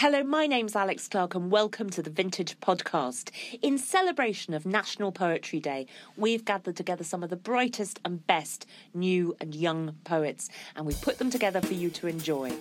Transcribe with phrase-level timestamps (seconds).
[0.00, 3.32] Hello, my name's Alex Clark, and welcome to the Vintage Podcast.
[3.62, 8.64] In celebration of National Poetry Day, we've gathered together some of the brightest and best
[8.94, 12.52] new and young poets, and we've put them together for you to enjoy.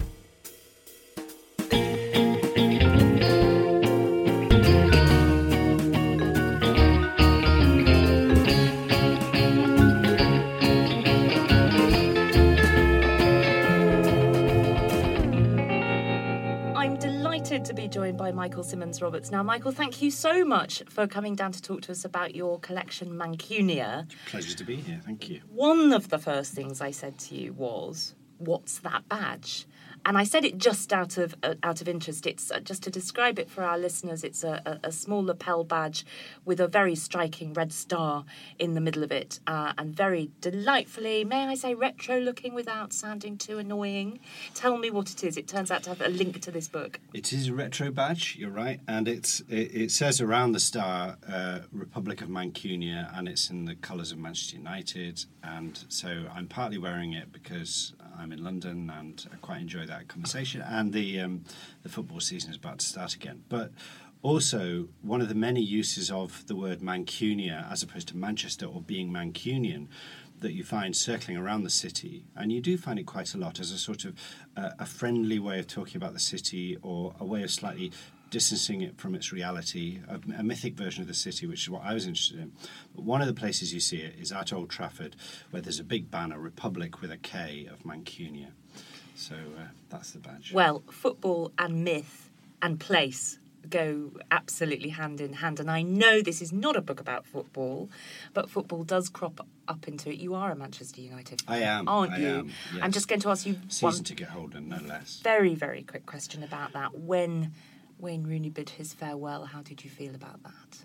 [17.57, 19.31] Delighted to be joined by Michael Symmons Roberts.
[19.31, 22.59] Now, Michael, thank you so much for coming down to talk to us about your
[22.59, 24.07] collection Mancunia.
[24.27, 25.01] Pleasure to be here.
[25.03, 25.41] Thank you.
[25.49, 29.65] One of the first things I said to you was, "What's that badge?"
[30.05, 32.25] And I said it just out of uh, out of interest.
[32.25, 34.23] It's uh, just to describe it for our listeners.
[34.23, 36.05] It's a, a, a small lapel badge
[36.45, 38.25] with a very striking red star
[38.57, 42.93] in the middle of it, uh, and very delightfully, may I say, retro looking without
[42.93, 44.19] sounding too annoying.
[44.53, 45.37] Tell me what it is.
[45.37, 46.99] It turns out to have a link to this book.
[47.13, 48.35] It is a retro badge.
[48.37, 53.27] You're right, and it's it, it says around the star uh, Republic of Mancunia, and
[53.27, 55.25] it's in the colours of Manchester United.
[55.43, 60.07] And so I'm partly wearing it because I'm in London and I quite enjoy that
[60.07, 60.61] conversation.
[60.61, 61.43] And the um,
[61.83, 63.71] the football season is about to start again, but.
[64.23, 68.81] Also, one of the many uses of the word Mancunia as opposed to Manchester or
[68.81, 69.87] being Mancunian
[70.39, 73.59] that you find circling around the city, and you do find it quite a lot
[73.59, 74.15] as a sort of
[74.55, 77.91] uh, a friendly way of talking about the city or a way of slightly
[78.29, 81.83] distancing it from its reality, a, a mythic version of the city, which is what
[81.83, 82.51] I was interested in.
[82.95, 85.15] But one of the places you see it is at Old Trafford,
[85.51, 88.49] where there's a big banner, Republic with a K of Mancunia.
[89.15, 90.53] So uh, that's the badge.
[90.53, 92.29] Well, football and myth
[92.61, 93.39] and place
[93.69, 95.59] go absolutely hand in hand.
[95.59, 97.89] And I know this is not a book about football,
[98.33, 100.17] but football does crop up into it.
[100.17, 101.87] You are a Manchester United fan, I am.
[101.87, 102.27] aren't I you?
[102.27, 105.19] am, I'm just going to ask you Season one ticket holder, no less.
[105.23, 106.97] very, very quick question about that.
[106.97, 107.53] When
[107.99, 110.83] Wayne Rooney bid his farewell, how did you feel about that?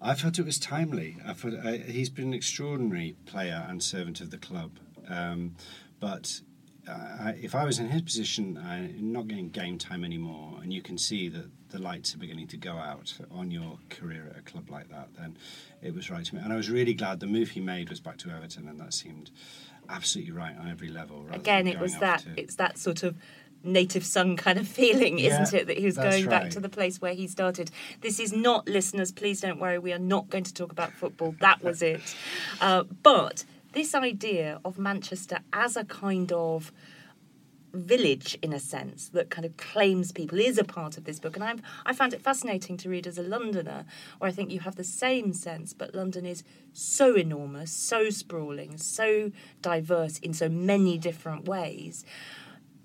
[0.00, 1.16] I felt it was timely.
[1.26, 1.54] I felt,
[1.86, 4.78] he's been an extraordinary player and servant of the club.
[5.08, 5.56] Um,
[5.98, 6.40] but
[6.86, 10.80] I- if I was in his position, I'm not getting game time anymore, and you
[10.82, 14.42] can see that the lights are beginning to go out on your career at a
[14.42, 15.36] club like that, then
[15.82, 16.40] it was right to me.
[16.42, 18.94] And I was really glad the move he made was back to Everton, and that
[18.94, 19.30] seemed
[19.88, 21.26] absolutely right on every level.
[21.30, 23.16] Again, it was that to- it's that sort of
[23.64, 25.66] native son kind of feeling, isn't it?
[25.66, 27.70] That he was going back to the place where he started.
[28.00, 29.12] This is not, listeners.
[29.12, 29.78] Please don't worry.
[29.78, 31.34] We are not going to talk about football.
[31.40, 32.00] That was it.
[32.60, 36.72] Uh, but this idea of Manchester as a kind of
[37.72, 41.36] village in a sense that kind of claims people is a part of this book
[41.36, 43.84] and I'm, i found it fascinating to read as a londoner
[44.18, 48.78] where i think you have the same sense but london is so enormous so sprawling
[48.78, 52.04] so diverse in so many different ways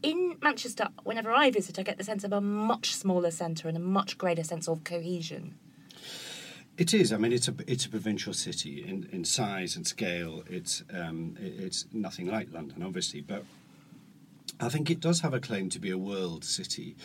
[0.04, 3.76] in manchester whenever i visit i get the sense of a much smaller centre and
[3.78, 5.56] a much greater sense of cohesion
[6.76, 7.14] It is.
[7.14, 10.44] I mean, it's a it's a provincial city in, in size and scale.
[10.50, 13.44] It's um, it- it's nothing like London, obviously, but
[14.60, 16.96] I think it does have a claim to be a world city,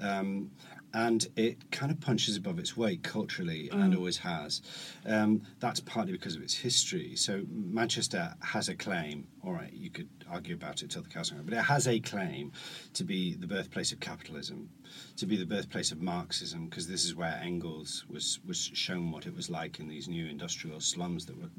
[0.00, 0.50] um,
[0.94, 4.60] and it kind of punches above its weight culturally and always has.
[5.06, 7.16] Um, that's partly because of its history.
[7.16, 9.26] So Manchester has a claim.
[9.44, 11.88] All right, you could argue about it till the cows come home, but it has
[11.88, 12.52] a claim
[12.94, 14.68] to be the birthplace of capitalism,
[15.16, 19.26] to be the birthplace of Marxism, because this is where Engels was was shown what
[19.26, 21.50] it was like in these new industrial slums that were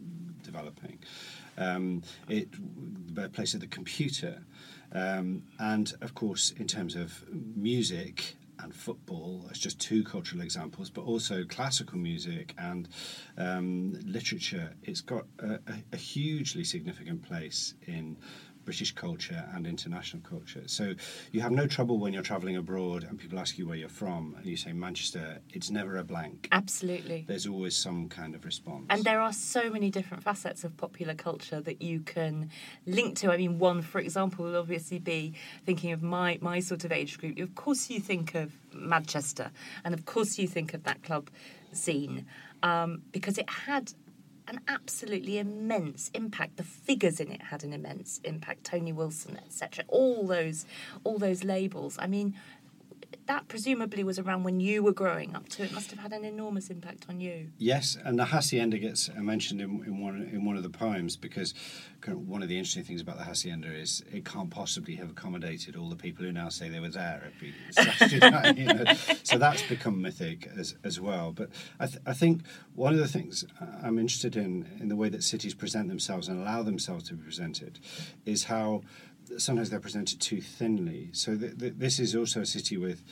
[0.43, 0.99] developing.
[1.57, 4.43] Um, it the birthplace of the computer,
[4.91, 7.23] um, and of course, in terms of
[7.55, 12.87] music and football, as just two cultural examples, but also classical music and
[13.37, 14.73] um, literature.
[14.83, 18.17] It's got a, a, a hugely significant place in
[18.65, 20.63] British culture and international culture.
[20.67, 20.93] So
[21.31, 24.35] you have no trouble when you're travelling abroad and people ask you where you're from
[24.37, 26.47] and you say Manchester, it's never a blank.
[26.51, 28.85] absolutely There's always some kind of response.
[28.89, 32.49] And there are so many different facets of popular culture that you can
[32.85, 33.31] link to.
[33.31, 35.33] I mean, one, for example, will obviously be
[35.65, 37.39] thinking of my, my sort of age group.
[37.39, 39.51] Of course, you think of Manchester,
[39.83, 41.29] and of course, you think of that club
[41.71, 42.25] scene
[42.63, 43.91] um, because it had
[44.47, 46.57] an absolutely immense impact.
[46.57, 48.63] The figures in it had an immense impact.
[48.63, 49.85] Tony Wilson, etc.
[49.87, 50.65] All those,
[51.03, 51.97] all those labels.
[51.99, 52.35] I mean,
[53.25, 55.63] that presumably was around when you were growing up too.
[55.63, 57.49] It must have had an enormous impact on you.
[57.57, 61.53] Yes, and the hacienda gets mentioned in, in one in one of the poems because
[62.07, 65.89] one of the interesting things about the hacienda is it can't possibly have accommodated all
[65.89, 68.57] the people who now say they were there every Saturday night.
[68.57, 68.83] You know?
[69.23, 71.31] So that's become mythic as as well.
[71.31, 71.49] But
[71.79, 72.41] I, th- I think
[72.75, 73.45] one of the things
[73.81, 77.23] I'm interested in in the way that cities present themselves and allow themselves to be
[77.23, 77.79] presented
[78.25, 78.81] is how
[79.37, 81.09] sometimes they're presented too thinly.
[81.11, 83.03] So th- th- this is also a city with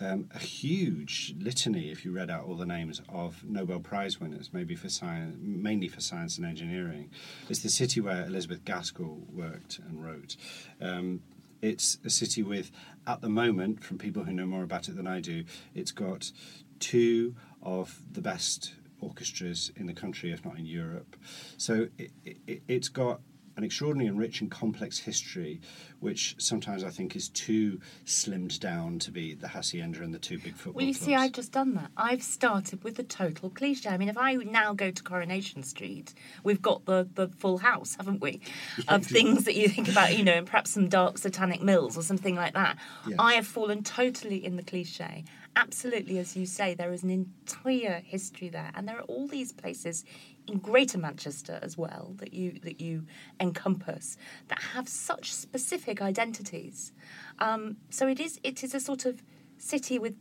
[0.00, 4.50] um, a huge litany, if you read out all the names of Nobel Prize winners,
[4.52, 7.10] maybe for science, mainly for science and engineering.
[7.48, 10.36] It's the city where Elizabeth Gaskell worked and wrote.
[10.80, 11.22] Um,
[11.60, 12.70] it's a city with,
[13.06, 16.30] at the moment, from people who know more about it than I do, it's got
[16.78, 21.16] two of the best orchestras in the country, if not in Europe.
[21.56, 23.20] So it, it, it's got
[23.58, 25.60] an extraordinary and rich and complex history,
[25.98, 30.38] which sometimes I think is too slimmed down to be the hacienda and the two
[30.38, 31.04] big football Well, you clubs.
[31.04, 31.90] see, I've just done that.
[31.96, 33.88] I've started with the total cliche.
[33.90, 36.14] I mean, if I now go to Coronation Street,
[36.44, 38.40] we've got the, the full house, haven't we?
[38.86, 42.02] Of things that you think about, you know, and perhaps some dark satanic mills or
[42.02, 42.78] something like that.
[43.08, 43.16] Yes.
[43.18, 45.24] I have fallen totally in the cliche.
[45.56, 49.50] Absolutely, as you say, there is an entire history there, and there are all these
[49.52, 50.04] places
[50.48, 53.04] in Greater Manchester as well that you that you
[53.40, 54.16] encompass
[54.48, 56.92] that have such specific identities.
[57.38, 59.22] Um, so it is it is a sort of
[59.58, 60.14] city with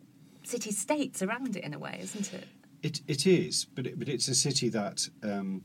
[0.43, 2.47] city states around it in a way, isn't it?
[2.83, 5.63] It, it is, but it, but it's a city that um,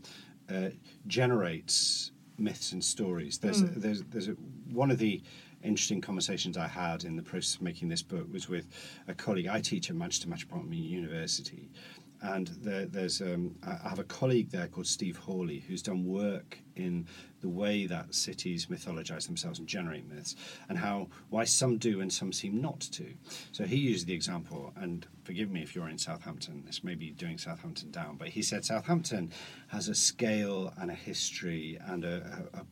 [0.52, 0.70] uh,
[1.06, 3.38] generates myths and stories.
[3.38, 3.76] There's Mm.
[3.76, 4.32] a, there's there's a,
[4.72, 5.22] one of the
[5.62, 8.66] interesting conversations I had in the process of making this book was with
[9.06, 9.46] a colleague.
[9.46, 11.70] I teach at Manchester Metropolitan University,
[12.22, 16.58] and there, there's um, I have a colleague there called Steve Hawley who's done work
[16.76, 17.06] in
[17.40, 20.36] the way that cities mythologize themselves and generate myths,
[20.68, 23.06] and how why some do and some seem not to.
[23.50, 27.10] So he used the example, and forgive me if you're in Southampton, this may be
[27.10, 29.32] doing Southampton down, but he said Southampton
[29.68, 32.64] has a scale and a history and a, a,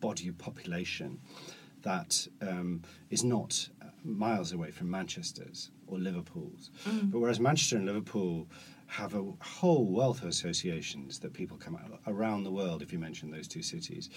[0.00, 1.18] body of population
[1.82, 6.70] that um, is not uh, miles away from Manchester's or Liverpool's.
[7.10, 8.46] But whereas Manchester and Liverpool
[8.88, 13.30] have a whole wealth of associations that people come around the world if you mention
[13.30, 14.08] those two cities.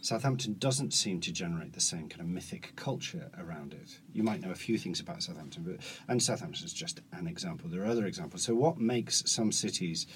[0.00, 3.98] Southampton doesn't seem to generate the same kind of mythic culture around it.
[4.12, 5.76] You might know a few things about Southampton, but
[6.08, 7.68] and Southampton is just an example.
[7.68, 8.42] There are other examples.
[8.42, 10.06] So what makes some cities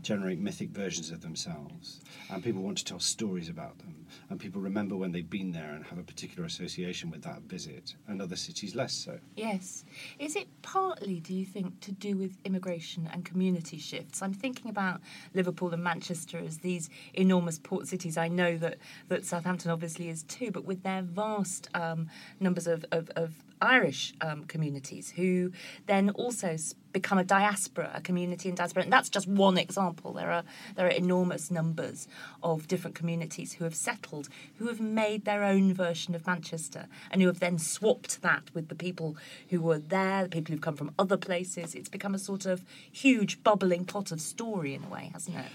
[0.00, 2.00] generate mythic versions of themselves,
[2.30, 5.70] and people want to tell stories about them, and people remember when they've been there
[5.74, 9.18] and have a particular association with that visit, and other cities less so.
[9.36, 9.84] Yes.
[10.18, 14.22] Is it partly, do you think, to do with immigration and community shifts?
[14.22, 15.00] I'm thinking about
[15.34, 18.16] Liverpool and Manchester as these enormous port cities.
[18.16, 18.78] I know that,
[19.08, 22.08] that Southampton obviously is too, but with their vast um,
[22.40, 25.52] numbers of, of, of Irish um, communities who
[25.86, 28.82] then also s- become a diaspora, a community in diaspora.
[28.82, 30.12] And that's just one example.
[30.12, 30.44] There are
[30.76, 32.08] there are enormous numbers
[32.42, 37.20] of different communities who have settled, who have made their own version of Manchester, and
[37.20, 39.16] who have then swapped that with the people
[39.50, 41.74] who were there, the people who've come from other places.
[41.74, 45.52] It's become a sort of huge bubbling pot of story in a way, hasn't it?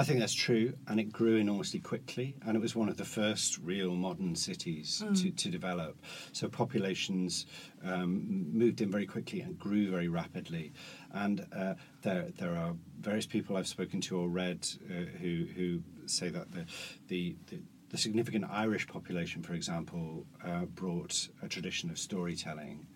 [0.00, 3.04] I think that's true, and it grew enormously quickly, and it was one of the
[3.04, 5.96] first real modern cities to, to develop.
[6.32, 7.46] So populations
[7.84, 10.72] um, moved in very quickly and grew very rapidly,
[11.12, 15.82] and uh, there there are various people I've spoken to or read uh, who who
[16.06, 16.64] say that the
[17.08, 17.58] the, the
[17.90, 22.86] the significant Irish population, for example, uh, brought a tradition of storytelling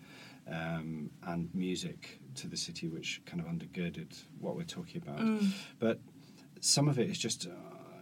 [0.47, 5.19] um, and music to the city, which kind of undergirded what we're talking about.
[5.79, 5.99] But
[6.63, 7.49] some of it is just uh,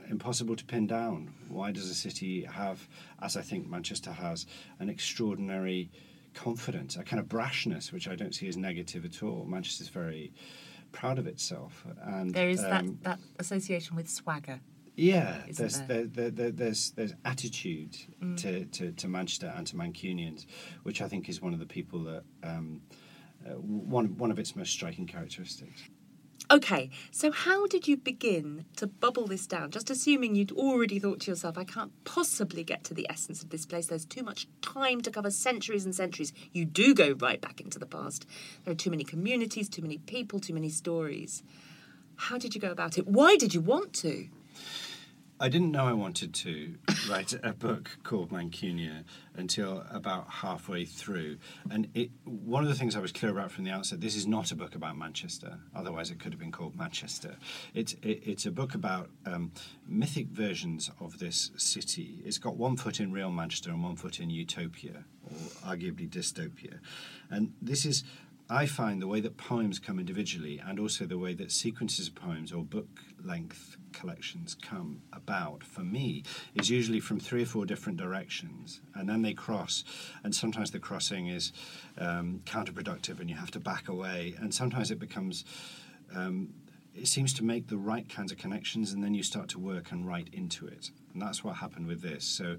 [0.10, 1.34] impossible to pin down.
[1.50, 2.88] Why does a city have,
[3.22, 4.46] as I think Manchester has,
[4.80, 5.90] an extraordinary
[6.34, 9.46] confidence, a kind of brashness, which I don't see as negative at all?
[9.46, 10.32] Manchester's very
[10.92, 14.60] proud of itself, and There is um, that, that association with swagger.
[14.96, 15.88] yeah, there's there?
[15.88, 17.98] there, there, there, there's there's attitude
[18.38, 20.46] to, to, to Manchester and to Mancunians,
[20.84, 22.82] which I think is one of the people that um,
[23.48, 25.82] uh, one one of its most striking characteristics.
[26.52, 29.72] Okay, so how did you begin to bubble this down?
[29.72, 33.52] Just assuming you'd already thought to yourself, I can't possibly get to the essence of
[33.52, 33.88] this place.
[33.88, 36.34] There's too much time to cover centuries and centuries.
[36.52, 38.26] You do go right back into the past.
[38.66, 41.42] There are too many communities, too many people, too many stories.
[42.18, 43.08] How did you go about it?
[43.08, 44.28] Why did you want to?
[45.42, 46.76] I didn't know I wanted to
[47.10, 49.06] write a book called Mancunia
[49.36, 51.38] until about halfway through.
[51.72, 54.28] And it, one of the things I was clear about from the outset this is
[54.28, 57.38] not a book about Manchester, otherwise, it could have been called Manchester.
[57.74, 59.52] It's, it, it's a book about um,
[59.88, 62.22] mythic versions of this city.
[62.24, 65.38] It's got one foot in real Manchester and one foot in utopia, or
[65.72, 66.78] arguably dystopia.
[67.32, 68.04] And this is.
[68.50, 72.16] I find the way that poems come individually and also the way that sequences of
[72.16, 76.24] poems or book length collections come about for me
[76.56, 78.82] is usually from three or four different directions.
[78.96, 79.84] And then they cross
[80.24, 81.54] and sometimes the crossing is
[81.98, 84.36] um, counterproductive and you have to back away.
[84.40, 85.46] And sometimes it becomes
[86.16, 86.54] um,
[86.94, 89.92] it seems to make the right kinds of connections and then you start to work
[89.92, 90.92] and write into it.
[91.14, 92.26] And that's what happened with this.
[92.26, 92.58] So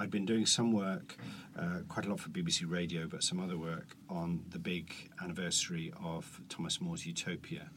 [0.00, 1.16] I'd been doing some work,
[1.58, 5.92] uh, quite a lot for BBC Radio, but some other work on the big anniversary
[6.02, 7.70] of Thomas More's Utopia.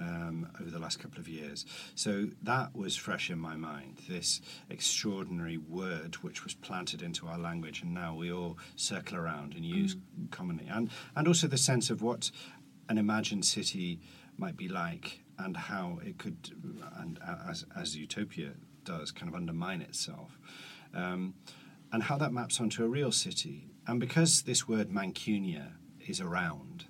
[0.00, 1.66] Um, over the last couple of years.
[1.94, 4.40] So that was fresh in my mind, this
[4.70, 9.62] extraordinary word which was planted into our language and now we all circle around and
[9.62, 10.30] use mm.
[10.30, 10.66] commonly.
[10.68, 12.30] And, and also the sense of what
[12.88, 14.00] an imagined city
[14.38, 16.50] might be like and how it could,
[16.98, 18.52] and as, as Utopia
[18.84, 20.38] does, kind of undermine itself.
[20.94, 21.34] Um,
[21.92, 23.68] and how that maps onto a real city.
[23.86, 25.72] And because this word Mancunia
[26.06, 26.86] is around,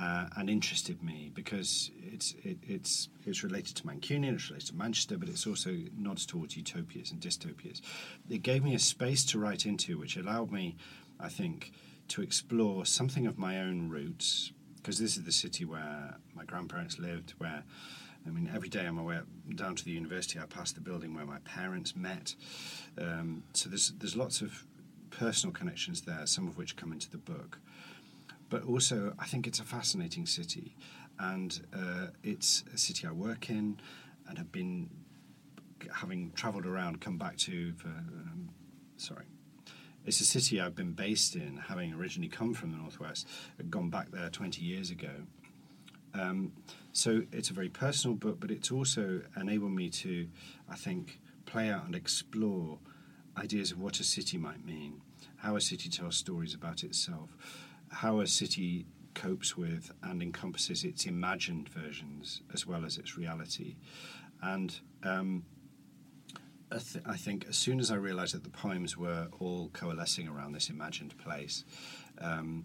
[0.00, 4.74] uh, and interested me because it's it, it's it's related to Mancunian, it's related to
[4.74, 7.80] Manchester, but it's also nods towards utopias and dystopias.
[8.28, 10.76] It gave me a space to write into, which allowed me,
[11.20, 11.72] I think,
[12.08, 16.98] to explore something of my own roots, because this is the city where my grandparents
[16.98, 17.62] lived, where
[18.26, 19.20] I mean, every day on my way
[19.54, 22.34] down to the university, I pass the building where my parents met.
[22.98, 24.64] Um, so there's there's lots of
[25.10, 27.60] personal connections there, some of which come into the book
[28.54, 30.76] but also I think it's a fascinating city,
[31.18, 33.80] and uh, it's a city I work in,
[34.28, 34.88] and have been
[35.92, 38.50] having travelled around, come back to for um,
[38.96, 39.24] sorry.
[40.06, 43.26] It's a city I've been based in, having originally come from the northwest,
[43.70, 45.14] gone back there 20 years ago.
[46.12, 46.52] Um,
[46.92, 50.28] so it's a very personal book, but it's also enabled me to,
[50.70, 52.78] I think, play out and explore
[53.36, 55.00] ideas of what a city might mean,
[55.38, 57.30] how a city tells stories about itself,
[57.94, 63.76] how a city copes with and encompasses its imagined versions as well as its reality.
[64.42, 65.44] And um,
[66.70, 70.28] I, th- I, think as soon as I realised that the poems were all coalescing
[70.28, 71.64] around this imagined place,
[72.18, 72.64] um,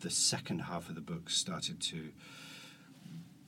[0.00, 2.10] the second half of the book started to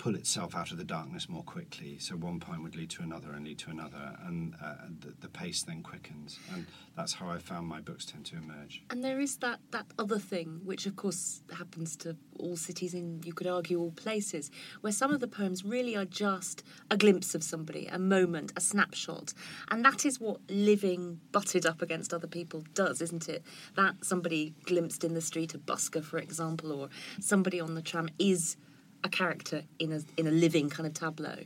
[0.04, 1.96] pull itself out of the darkness more quickly.
[1.98, 5.30] So one poem would lead to another and lead to another, and uh, the, the,
[5.30, 6.38] pace then quickens.
[6.52, 8.82] And that's how I found my books tend to emerge.
[8.90, 13.22] And there is that, that other thing, which of course happens to all cities in,
[13.24, 14.50] you could argue, all places,
[14.82, 18.60] where some of the poems really are just a glimpse of somebody, a moment, a
[18.60, 19.32] snapshot.
[19.70, 23.42] And that is what living butted up against other people does, isn't it?
[23.74, 28.10] That somebody glimpsed in the street, a busker, for example, or somebody on the tram
[28.18, 28.58] is
[29.04, 31.36] a character in a in a living kind of tableau.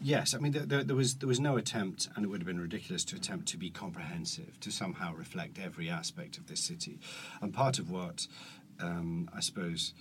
[0.00, 2.60] Yes, I mean there, there, was there was no attempt, and it would have been
[2.60, 6.98] ridiculous to attempt to be comprehensive, to somehow reflect every aspect of this city.
[7.40, 8.26] And part of what
[8.80, 9.94] um, I suppose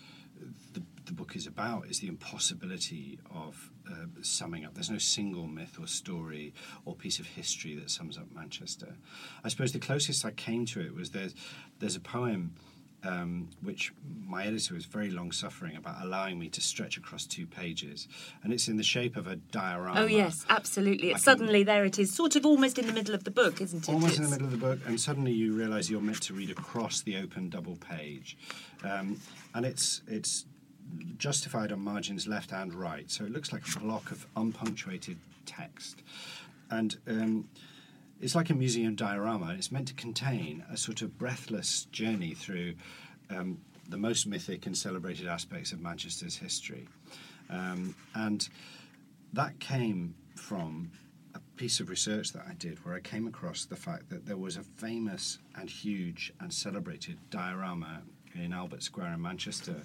[0.74, 4.74] the, the book is about is the impossibility of uh, summing up.
[4.74, 8.96] There's no single myth or story or piece of history that sums up Manchester.
[9.44, 11.36] I suppose the closest I came to it was there's
[11.80, 12.56] there's a poem
[13.06, 13.94] um, which
[14.26, 18.08] my editor was very long suffering about allowing me to stretch across two pages.
[18.44, 20.02] And it's in the shape of a diorama.
[20.02, 21.12] Oh, yes, absolutely.
[21.12, 23.88] It's suddenly there it is, sort of almost in the middle of the book, isn't
[23.88, 23.94] it?
[23.94, 24.18] Almost it's...
[24.18, 27.02] in the middle of the book, and suddenly you realise you're meant to read across
[27.02, 28.38] the open double page.
[28.84, 29.20] Um,
[29.54, 30.46] and it's, it's
[31.18, 36.02] justified on margins left and right, so it looks like a block of unpunctuated text.
[36.72, 37.48] And um,
[38.26, 39.54] it's like a museum diorama.
[39.56, 42.74] It's meant to contain a sort of breathless journey through
[43.30, 46.88] um, the most mythic and celebrated aspects of Manchester's history.
[47.52, 48.50] Um, and
[49.34, 50.90] that came from
[51.36, 54.38] a piece of research that I did where I came across the fact that there
[54.38, 58.02] was a famous and huge and celebrated diorama
[58.34, 59.76] in Albert Square in Manchester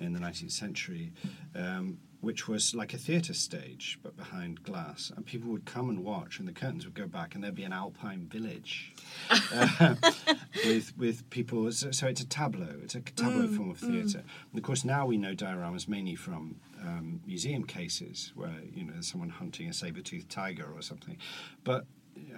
[0.00, 1.12] in the 19th century
[1.54, 6.04] um, which was like a theatre stage but behind glass, and people would come and
[6.04, 8.92] watch, and the curtains would go back, and there'd be an alpine village
[9.30, 9.94] uh,
[10.64, 11.70] with with people.
[11.72, 12.76] So, so, it's a tableau.
[12.82, 14.18] It's a tableau mm, form of theatre.
[14.18, 14.50] Mm.
[14.52, 18.92] And of course, now we know dioramas mainly from um, museum cases where you know
[18.92, 21.16] there's someone hunting a saber-toothed tiger or something,
[21.62, 21.86] but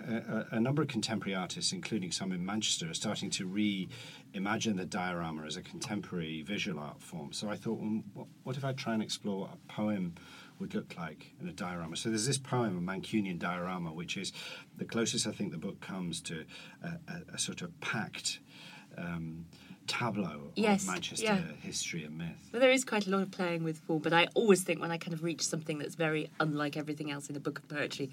[0.06, 4.86] a, a, number of contemporary artists, including some in Manchester, are starting to reimagine the
[4.86, 7.32] diorama as a contemporary visual art form.
[7.32, 10.14] So I thought, well, what, what if I try and explore what a poem
[10.58, 11.96] would look like in a diorama?
[11.96, 14.32] So there's this poem, a Mancunian diorama, which is
[14.76, 16.44] the closest I think the book comes to
[16.82, 18.40] a, a, a sort of packed.
[18.96, 19.46] Um,
[19.86, 21.40] tableau yes, of Manchester yeah.
[21.60, 22.48] history and myth.
[22.52, 24.90] Well, there is quite a lot of playing with form, but I always think when
[24.90, 28.10] I kind of reach something that's very unlike everything else in a book of poetry,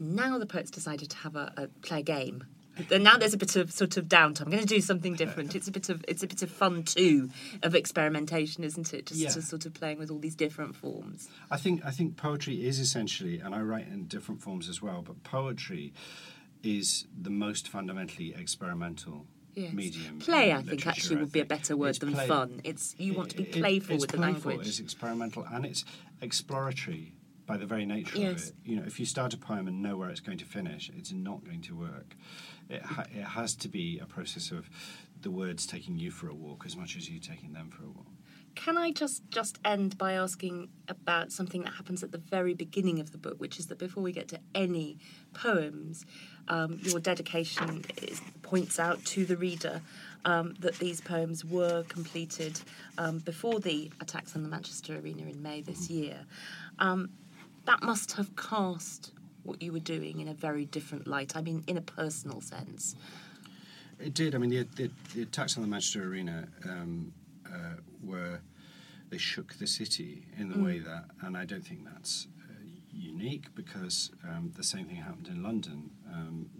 [0.00, 2.44] now the poets decided to have a, a play a game.
[2.90, 4.42] And now there's a bit of sort of downtime.
[4.42, 5.54] I'm going to do something different.
[5.54, 7.28] It's a bit of it's a bit of fun too
[7.62, 9.06] of experimentation, isn't it?
[9.06, 9.28] Just, yeah.
[9.30, 11.28] just sort of playing with all these different forms.
[11.50, 15.02] I think I think poetry is essentially, and I write in different forms as well.
[15.02, 15.92] But poetry
[16.62, 19.74] is the most fundamentally experimental Yes.
[19.74, 20.20] medium.
[20.20, 22.28] Play, I think, actually would be a better word it's than play.
[22.28, 22.60] fun.
[22.62, 24.68] It's you want to be playful it, with the playful, language.
[24.68, 25.84] It's experimental and it's
[26.20, 27.14] exploratory
[27.50, 28.42] by the very nature Yes.
[28.42, 28.54] of it.
[28.64, 31.10] You know, if you start a poem and know where it's going to finish, it's
[31.10, 32.14] not going to work.
[32.68, 34.70] It, ha- it has to be a process of
[35.20, 37.88] the words taking you for a walk as much as you taking them for a
[37.88, 38.06] walk.
[38.54, 42.98] Can I just just end by asking about something that happens at the very beginning
[43.00, 44.98] of the book, which is that before we get to any
[45.34, 46.04] poems,
[46.48, 49.82] um, your dedication is, points out to the reader
[50.24, 52.60] um, that these poems were completed
[52.98, 56.26] um, before the attacks on the Manchester Arena in May this year.
[57.70, 59.12] That must have cast
[59.44, 61.36] what you were doing in a very different light.
[61.36, 62.96] I mean, in a personal sense.
[64.00, 64.34] It did.
[64.34, 67.12] I mean, the, the, the attacks on the Manchester Arena um,
[67.46, 68.40] uh, were
[69.10, 72.54] they shook the city in the way that, and I don't think that's uh,
[72.92, 76.50] unique because um, the same thing happened in London um,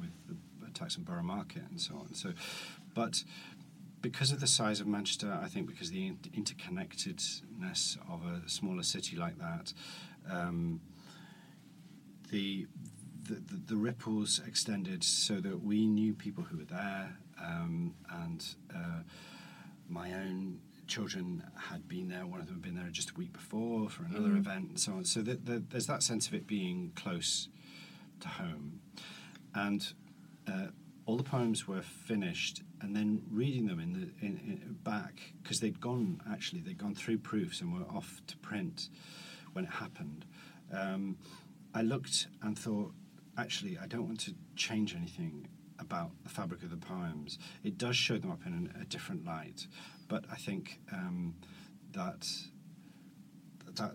[0.00, 2.14] with the attacks on Borough Market and so on.
[2.14, 2.32] So,
[2.94, 3.24] but
[4.02, 8.48] because of the size of Manchester, I think because of the in- interconnectedness of a
[8.48, 9.72] smaller city like that,
[10.30, 10.80] um,
[12.30, 12.66] the,
[13.24, 18.54] the the the ripples extended so that we knew people who were there, um, and
[18.74, 19.02] uh,
[19.88, 22.26] my own children had been there.
[22.26, 24.92] One of them had been there just a week before for another event, and so
[24.92, 25.04] on.
[25.04, 27.48] So that the, there's that sense of it being close
[28.20, 28.80] to home,
[29.54, 29.92] and
[30.48, 30.68] uh,
[31.06, 35.60] all the poems were finished, and then reading them in the in, in, back because
[35.60, 38.88] they'd gone actually they'd gone through proofs and were off to print
[39.52, 40.24] when it happened.
[40.72, 41.16] Um,
[41.74, 42.92] I looked and thought,
[43.36, 47.38] actually, I don't want to change anything about the fabric of the poems.
[47.64, 49.66] It does show them up in a, a different light,
[50.08, 51.34] but I think um,
[51.92, 52.28] that
[53.76, 53.92] that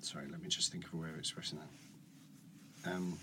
[0.00, 2.90] sorry, let me just think of a way of expressing that.
[2.92, 3.18] Um,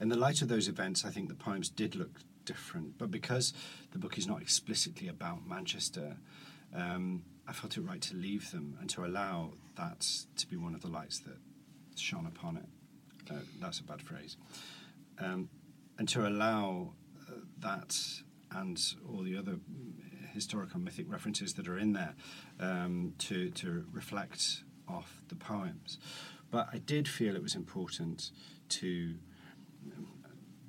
[0.00, 3.52] in the light of those events, I think the poems did look different, but because
[3.92, 6.16] the book is not explicitly about Manchester,
[6.74, 10.06] um, I felt it right to leave them and to allow that
[10.36, 11.36] to be one of the lights that
[11.96, 12.66] shone upon it.
[13.30, 14.36] Uh, that's a bad phrase.
[15.18, 15.48] Um,
[15.98, 16.92] and to allow
[17.28, 17.96] uh, that
[18.52, 19.56] and all the other
[20.32, 22.14] historical mythic references that are in there
[22.58, 25.98] um, to, to reflect off the poems.
[26.50, 28.30] But I did feel it was important
[28.70, 29.14] to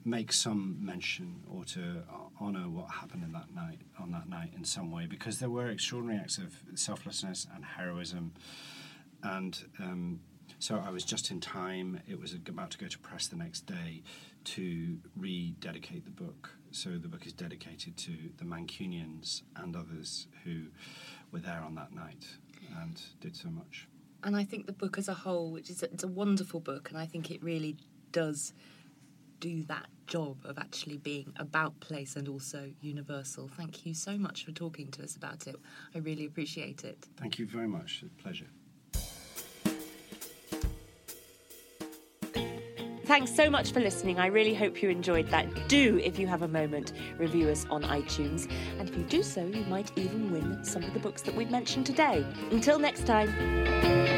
[0.03, 2.03] make some mention or to
[2.39, 5.69] honour what happened in that night on that night in some way because there were
[5.69, 8.33] extraordinary acts of selflessness and heroism
[9.23, 10.19] and um,
[10.59, 12.01] so I was just in time.
[12.07, 14.03] It was about to go to press the next day
[14.43, 16.51] to rededicate the book.
[16.71, 20.67] So the book is dedicated to the Mancunians and others who
[21.31, 22.25] were there on that night
[22.79, 23.87] and did so much.
[24.23, 26.99] And I think the book as a whole, which is it's a wonderful book, and
[26.99, 27.77] I think it really
[28.11, 28.53] does
[29.41, 33.49] do that job of actually being about place and also universal.
[33.57, 35.57] Thank you so much for talking to us about it.
[35.93, 37.07] I really appreciate it.
[37.17, 38.03] Thank you very much.
[38.03, 38.47] It's a pleasure.
[43.05, 44.19] Thanks so much for listening.
[44.19, 45.67] I really hope you enjoyed that.
[45.67, 48.49] Do, if you have a moment, review us on iTunes.
[48.79, 51.51] And if you do so, you might even win some of the books that we've
[51.51, 52.25] mentioned today.
[52.51, 54.10] Until next time.